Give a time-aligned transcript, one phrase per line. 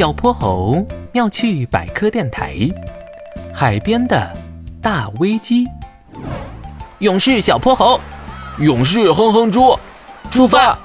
[0.00, 2.56] 小泼猴妙趣百科电台，
[3.52, 4.34] 海边的
[4.80, 5.66] 大危机。
[7.00, 8.00] 勇士小泼猴，
[8.60, 9.78] 勇士哼哼猪，
[10.30, 10.78] 出发！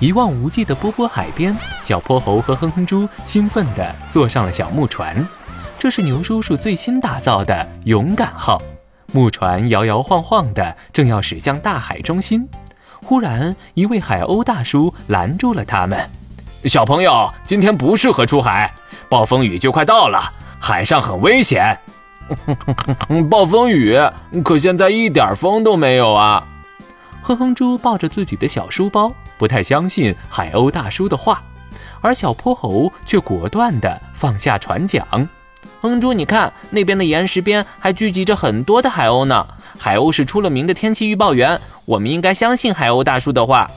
[0.00, 5.24] 一望无际的波波海边，小泼猴和哼哼猪兴奋地坐上了小木船。
[5.78, 8.60] 这是牛叔叔最新打造的“勇敢号”
[9.14, 12.48] 木船，摇摇晃晃的，正要驶向大海中心。
[13.04, 16.10] 忽然，一位海鸥大叔拦住了他们
[16.64, 18.72] ：“小朋友，今天不适合出海，
[19.08, 21.76] 暴风雨就快到了，海上很危险。
[23.28, 23.98] ”暴风雨？
[24.44, 26.46] 可现在一点风都没有啊！
[27.20, 31.42] 哼哼猪抱着自己的小书包，不太相信海鸥大叔的话，
[32.00, 35.04] 而小泼猴却果断地放下船桨。
[35.80, 39.46] 哼猪，你看那边的岩石边还聚集着很多的海鸥呢。
[39.78, 43.68] 海鸥是出了名的天气预报员，我们应该相信海鸥大叔的话。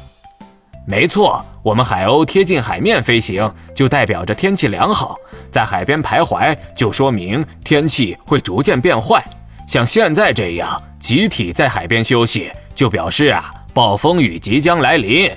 [0.85, 5.15] 没错，我们海鸥贴近海面飞行，就代表着天气良好；
[5.51, 9.19] 在海边徘徊，就说明天气会逐渐变坏。
[9.67, 15.27] 像现在这样集体在海边休息，就表示啊，暴风雨即将来临。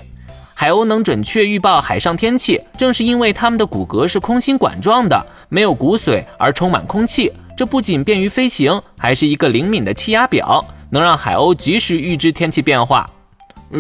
[0.53, 7.33] 海鸥能准确预报海上天气，正是因为它们的骨骼是空心管状的，没有骨髓而充满空气。
[7.57, 13.09] 这不仅便于飞行，还是一个灵敏的气压表，能让海鸥及时预知天气变化。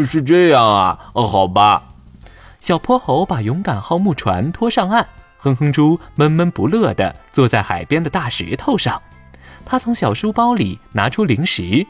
[0.02, 0.98] 是这样啊？
[1.12, 1.82] 好吧。
[2.60, 5.06] 小泼猴把勇敢号木船拖上岸，
[5.36, 9.00] 哼哼猪闷闷不乐地坐在海边的大石头上。
[9.64, 11.86] 他从小书包里拿出零食，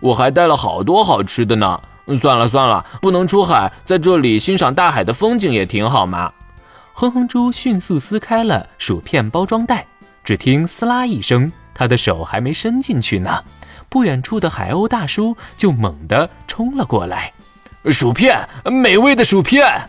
[0.00, 1.80] 我还带了好多好吃的呢。
[2.20, 6.32] 算了算了，不能出海，在这里欣赏大海的风景也挺好嘛。
[6.92, 9.86] 哼哼猪迅速撕开了薯片包装袋，
[10.24, 13.44] 只听“撕拉”一声，他的手还没伸进去呢，
[13.88, 17.32] 不远处的海鸥大叔就猛地冲了过来。
[17.92, 19.88] 薯片，美味的薯片！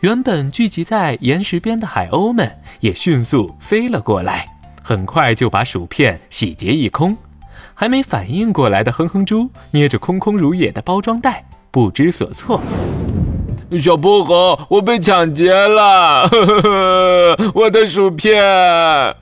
[0.00, 4.48] 原本聚集在岩石边的海鸥们也迅速飞了过来，
[4.82, 7.14] 很快就把薯片洗劫一空。
[7.74, 11.44] 还没反应过来的哼哼猪捏着空空如也的包装袋。
[11.70, 12.62] 不知所措，
[13.78, 16.26] 小泼猴，我被抢劫了！
[17.54, 19.14] 我的薯片，呃，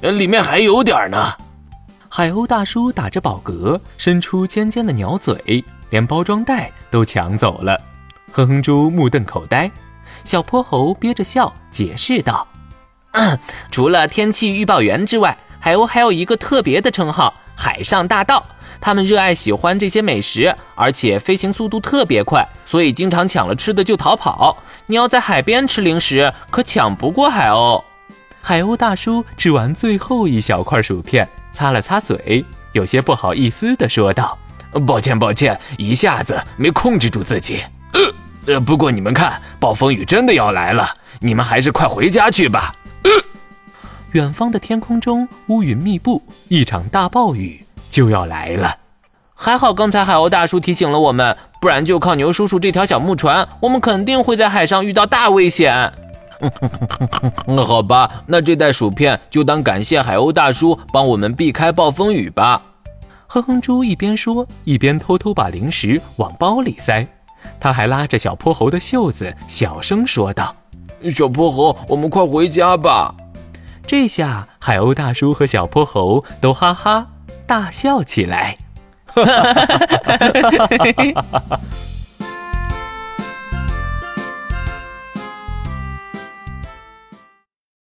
[0.00, 1.34] 里面还有点呢。
[2.08, 7.78] 海鸥大叔打着饱嗝，伸出尖尖的鸟嘴，连包装袋都抢走了。
[8.32, 9.70] 哼哼猪目瞪口呆，
[10.24, 12.46] 小泼猴憋着笑解释道
[13.70, 18.44] ：“除了天气预报员之外，海鸥还有一个特别的称号——海上大盗。”
[18.78, 24.54] 他们热爱喜欢这些美食，而且飞行速度特别快，所以经常抢了吃的就逃跑。
[24.84, 27.82] 你要在海边吃零食，可抢不过海鸥。
[28.42, 34.36] 海鸥大叔吃完最后一小块薯片，擦了擦嘴，有些不好意思地说道
[34.86, 37.62] ：“抱歉，抱歉，一下子没控制住自己。
[37.96, 40.88] 呃，呃，不过你们看，暴风雨真的要来了，
[41.20, 43.10] 你们还是快回家去吧。”呃，
[44.12, 47.64] 远方的天空中乌云密布，一场大暴雨。
[47.90, 48.76] 就要来了，
[49.34, 55.92] 还好刚才海鸥大叔提醒了我们，不然就靠牛叔叔这条小木船，我们肯定会在海上遇到大危险。
[57.46, 62.60] 那好吧，那这袋薯片就当感谢海鸥大叔帮我们避开暴风雨吧。
[63.26, 67.06] 哼哼猪一边说，一边偷偷把零食往包里塞，
[67.60, 70.54] 他还拉着小泼猴的袖子，小声说道
[71.10, 73.14] ：“小泼猴，我们快回家吧。”
[73.86, 77.06] 这下海鸥大叔和小泼猴都哈哈。
[77.46, 78.58] 大笑起来，
[79.06, 80.66] 哈哈哈哈
[81.14, 81.60] 哈哈！